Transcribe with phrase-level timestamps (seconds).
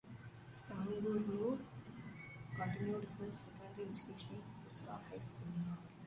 [0.55, 1.59] Sungurlu
[2.55, 5.77] continued his secondary education in Bursa High School.